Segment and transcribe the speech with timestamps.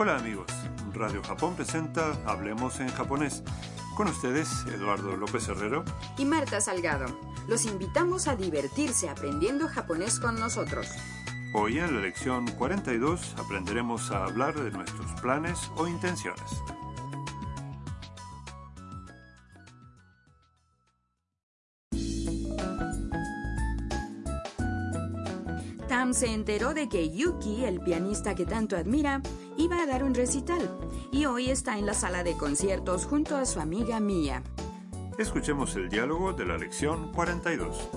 [0.00, 0.46] Hola amigos,
[0.92, 3.42] Radio Japón presenta Hablemos en japonés.
[3.96, 5.84] Con ustedes, Eduardo López Herrero.
[6.16, 7.06] y Marta Salgado.
[7.48, 10.86] Los invitamos a divertirse aprendiendo japonés con nosotros.
[11.52, 16.62] Hoy en la lección 42 aprenderemos a hablar de nuestros planes o intenciones.
[26.07, 29.21] Tam se enteró de que Yuki, el pianista que tanto admira,
[29.57, 30.69] iba a dar un recital
[31.11, 34.43] y hoy está en la sala de conciertos junto a su amiga Mia.
[35.17, 37.89] Escuchemos el diálogo de la lección 42.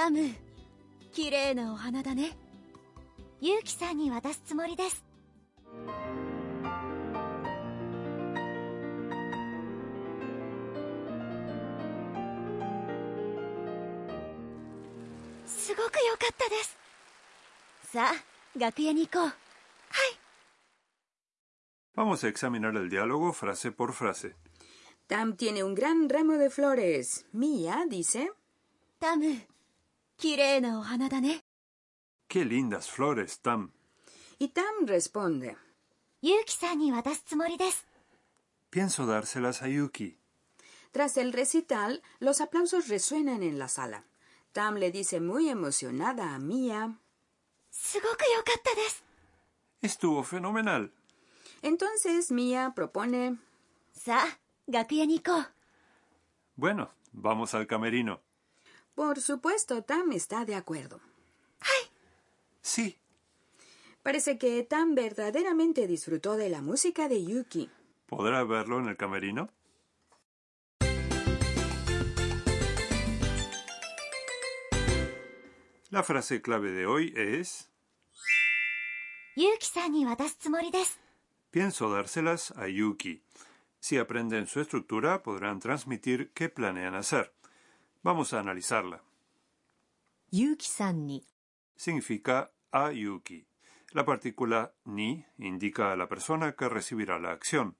[0.00, 0.30] タム
[1.12, 2.30] 綺麗なお花だね
[3.42, 5.04] ユウキさんに渡すつもりです
[15.76, 16.76] ごく良かったです
[17.92, 19.32] さあ楽屋に行こう
[21.96, 24.34] Vamos a examinar el diálogo frase por frase.
[25.06, 27.26] Tam tiene un gran ramo de flores.
[27.32, 28.30] Mia dice,
[29.00, 29.40] タム
[30.16, 31.42] 綺麗なお花だね
[32.28, 33.70] ¡Qué lindas flores, Tam!
[34.38, 35.56] y Tam responde.
[36.22, 37.86] ユウキさんに渡すつもりです
[38.70, 40.16] Pienso dárselas a Yuki.
[40.92, 44.04] Tras el recital, los aplausos resuenan en la sala.
[44.55, 46.97] Tam le dice muy emocionada a Mia.
[49.81, 50.93] Estuvo fenomenal.
[51.61, 53.37] Entonces Mia propone.
[56.55, 58.21] Bueno, vamos al camerino.
[58.93, 61.01] Por supuesto, Tam está de acuerdo.
[62.61, 62.97] Sí,
[64.03, 67.69] Parece que Tam verdaderamente disfrutó de la música de Yuki.
[68.05, 69.49] ¿podrá verlo en el camerino?
[75.95, 77.71] La frase clave de hoy es...
[81.51, 83.23] Pienso dárselas a Yuki.
[83.79, 87.33] Si aprenden su estructura, podrán transmitir qué planean hacer.
[88.03, 89.03] Vamos a analizarla.
[90.31, 91.25] Yuki-san ni
[91.77, 93.47] significa a Yuki.
[93.91, 97.77] La partícula ni indica a la persona que recibirá la acción.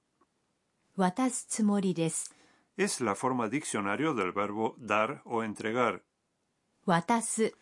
[2.78, 6.02] Es la forma diccionario del verbo dar o entregar.
[6.86, 7.52] Watasu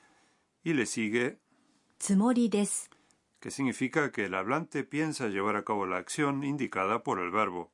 [0.65, 1.39] y le sigue
[2.49, 2.91] des,
[3.39, 7.73] que significa que el hablante piensa llevar a cabo la acción indicada por el verbo.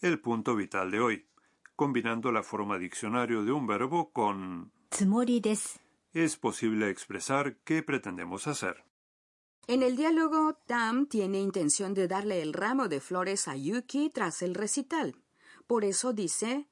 [0.00, 1.26] El punto vital de hoy,
[1.76, 4.72] combinando la forma diccionario de un verbo con
[6.12, 8.84] es posible expresar qué pretendemos hacer.
[9.66, 14.42] En el diálogo, Tam tiene intención de darle el ramo de flores a Yuki tras
[14.42, 15.16] el recital.
[15.66, 16.68] Por eso dice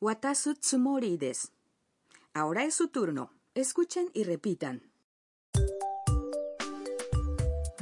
[0.00, 1.48] Watasu tsumori desu.
[2.34, 3.30] Ahora es su turno.
[3.54, 4.82] Escuchen y repitan.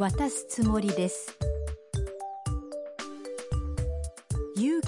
[0.00, 1.36] 渡すつもりです
[4.56, 4.80] ユウ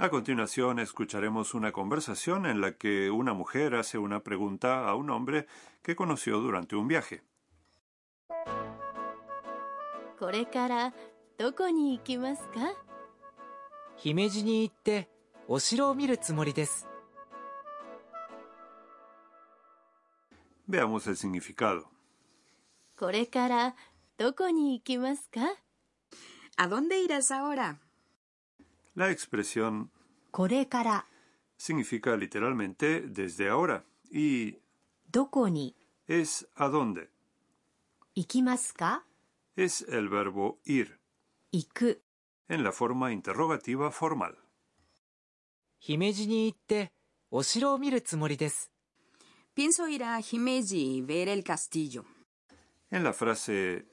[0.00, 5.10] A continuación escucharemos una conversación en la que una mujer hace una pregunta a un
[5.10, 5.46] hombre
[5.82, 7.22] que conoció durante un viaje.
[20.64, 21.90] Veamos el significado.
[26.56, 27.82] ¿A dónde irás ahora?
[28.95, 29.89] La expresión
[30.31, 31.05] これから
[31.57, 34.57] significa literalmente desde ahora y
[35.11, 35.73] どこに
[36.07, 37.07] es a dónde.
[38.15, 39.03] 行きますか
[39.57, 40.97] Es el verbo ir
[41.51, 42.01] 行く
[42.49, 44.35] en la forma interrogativa formal.
[45.79, 46.91] 姫路に行って
[47.31, 48.71] お城を見るつもりです。
[49.55, 52.03] Pienso ir a Himeji y ver el castillo.
[52.91, 53.85] En la frase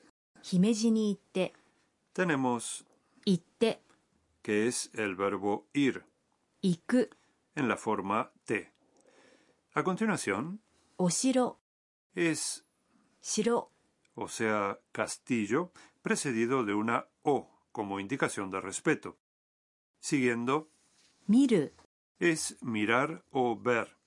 [0.42, 1.52] 姫路に行って
[2.14, 2.84] tenemos
[3.24, 3.80] 行って
[4.47, 6.05] que es el verbo ir.
[6.61, 7.09] Iku.
[7.53, 8.71] En la forma te.
[9.73, 10.61] A continuación,
[10.95, 11.59] oshiro
[12.15, 12.65] es
[13.21, 13.73] shiro,
[14.15, 19.17] o sea, castillo, precedido de una o como indicación de respeto.
[19.99, 20.71] Siguiendo,
[21.25, 21.71] miru
[22.17, 23.97] es mirar o ver.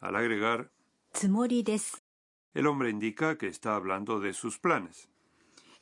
[0.00, 0.72] Al agregar
[1.12, 1.62] tsumori
[2.54, 5.10] el hombre indica que está hablando de sus planes.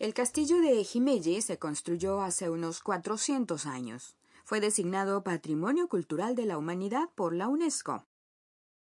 [0.03, 4.17] El castillo de Jimelle se construyó hace unos 400 años.
[4.45, 8.05] Fue designado Patrimonio Cultural de la Humanidad por la UNESCO.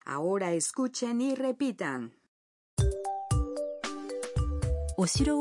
[0.04, 2.16] Ahora escuchen y repitan.
[4.98, 5.38] Oshiro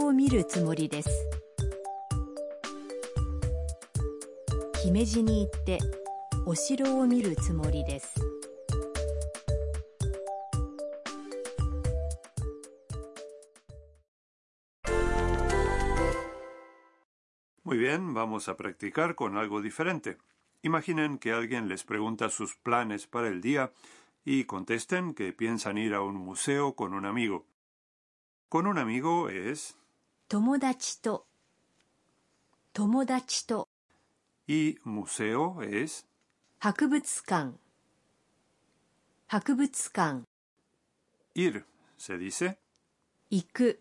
[17.80, 20.18] bien, vamos a practicar con algo diferente.
[20.60, 23.72] Imaginen que alguien les pregunta sus planes para el día
[24.22, 27.46] y contesten que piensan ir a un museo con un amigo.
[28.50, 29.78] Con un amigo es
[30.28, 31.00] tomodachi
[33.46, 33.66] to.
[34.46, 36.04] Y museo es
[36.60, 37.58] hakubutsukan.
[39.28, 40.26] Hakubutsukan.
[41.34, 41.64] Ir
[41.96, 42.58] se dice
[43.30, 43.72] iku.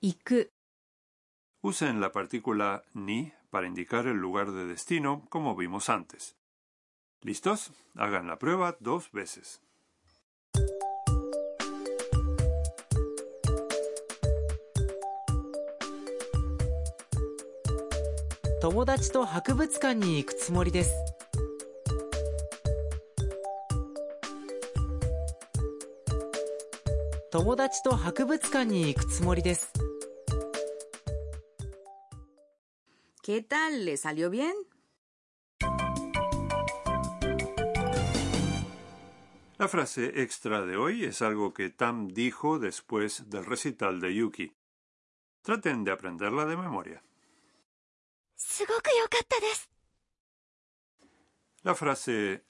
[0.00, 0.61] Iku.
[1.64, 6.36] Usen la partícula ni para indicar el lugar de destino, como vimos antes.
[7.20, 7.72] ¿Listos?
[7.94, 9.62] Hagan la prueba dos veces.
[18.62, 19.10] 友達
[33.32, 33.86] ¿Qué tal?
[33.86, 34.52] ¿Le salió bien?
[39.56, 44.52] La frase extra de hoy es algo que Tam dijo después del recital de Yuki.
[45.40, 47.02] Traten de aprenderla de memoria.
[51.62, 52.44] La frase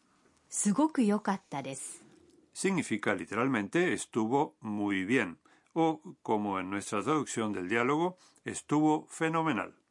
[2.53, 5.39] significa literalmente estuvo muy bien
[5.75, 9.82] o, como en nuestra traducción del diálogo, estuvo fenomenal.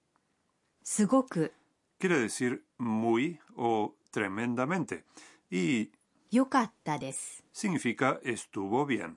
[0.82, 1.52] すごく
[1.98, 5.04] Quiere decir muy o tremendamente
[5.50, 5.90] y
[6.30, 9.16] 良かったです significa estuvo bien.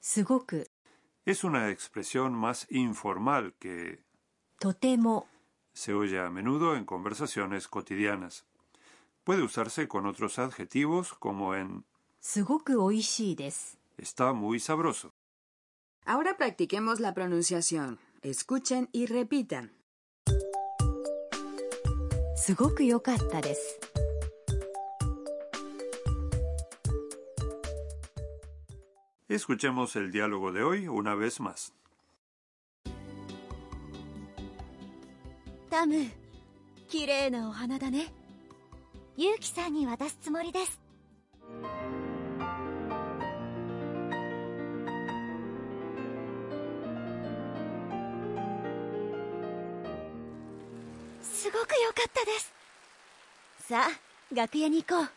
[0.00, 0.70] すごく
[1.26, 3.98] Es una expresión más informal que
[4.60, 5.26] とても
[5.74, 8.44] se oye a menudo en conversaciones cotidianas.
[9.24, 11.84] Puede usarse con otros adjetivos como en
[12.20, 15.12] すごく美味しいです está muy sabroso.
[16.04, 17.98] Ahora practiquemos la pronunciación.
[18.22, 19.72] Escuchen y repitan.
[22.43, 23.79] すごく良かったです
[29.29, 31.71] Escuchemos el diálogo de hoy una vez más.
[35.69, 36.07] タム
[36.89, 38.07] 綺麗なお花だね
[39.15, 40.80] ユウキさんに渡すつもりです
[51.70, 52.52] く良かったです
[53.68, 55.08] さあ楽屋に行こうは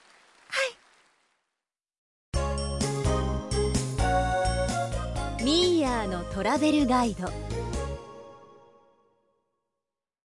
[5.40, 7.28] いミーヤーのトラベルガイド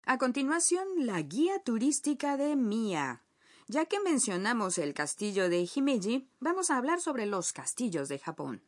[0.05, 3.23] A continuación, la guía turística de Mia.
[3.69, 8.63] Ya que mencionamos el castillo de Himeji, vamos a hablar sobre los castillos de Japón.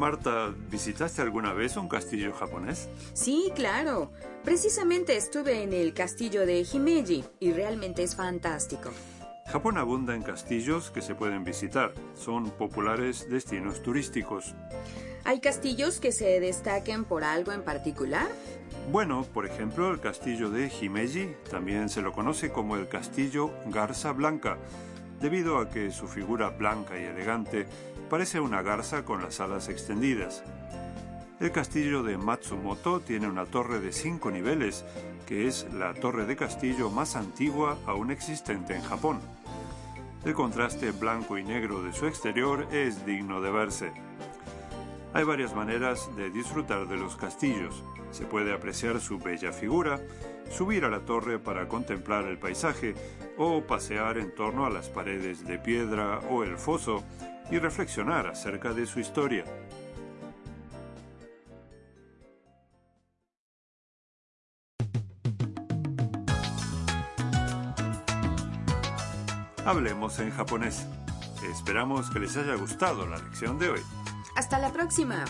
[0.00, 2.88] Marta, ¿visitaste alguna vez un castillo japonés?
[3.12, 4.10] Sí, claro.
[4.42, 8.92] Precisamente estuve en el castillo de Himeji y realmente es fantástico.
[9.52, 11.92] Japón abunda en castillos que se pueden visitar.
[12.14, 14.54] Son populares destinos turísticos.
[15.24, 18.26] ¿Hay castillos que se destaquen por algo en particular?
[18.90, 24.12] Bueno, por ejemplo, el castillo de Himeji también se lo conoce como el castillo Garza
[24.12, 24.56] Blanca,
[25.20, 27.66] debido a que su figura blanca y elegante
[28.10, 30.42] parece una garza con las alas extendidas.
[31.38, 34.84] El castillo de Matsumoto tiene una torre de cinco niveles,
[35.26, 39.20] que es la torre de castillo más antigua aún existente en Japón.
[40.24, 43.92] El contraste blanco y negro de su exterior es digno de verse.
[45.14, 47.84] Hay varias maneras de disfrutar de los castillos.
[48.10, 50.00] Se puede apreciar su bella figura,
[50.50, 52.94] subir a la torre para contemplar el paisaje
[53.38, 57.04] o pasear en torno a las paredes de piedra o el foso
[57.50, 59.44] y reflexionar acerca de su historia.
[69.64, 70.86] Hablemos en japonés.
[71.48, 73.80] Esperamos que les haya gustado la lección de hoy.
[74.36, 75.24] Hasta la próxima.